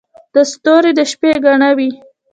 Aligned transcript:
•ستوري 0.51 0.91
د 0.97 0.99
شپې 1.11 1.31
ګاڼه 1.43 1.69
وي. 1.77 1.89